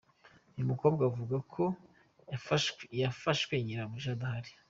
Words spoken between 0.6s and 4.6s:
mukobwa avuga ko yafashwe nyirabuja adahari.